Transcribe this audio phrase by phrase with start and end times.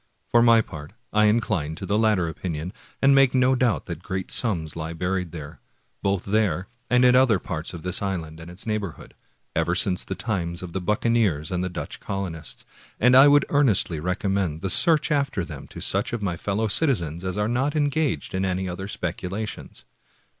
[0.29, 4.31] For my part, I incline to the latter opinion, and make no doubt that great
[4.31, 5.31] sums lie buried,
[6.01, 7.37] both there and in other > A noisy throng.
[7.37, 9.13] 2l6 Washington Irving parts of this island and its neighborhood,
[9.55, 12.65] ever since the times of the buccaneers and the Dutch colonists;
[12.99, 17.23] and I \Y0uld earnestly recommend the search after them to such of my fellow citizens
[17.23, 19.85] as are not engaged in any other speculations.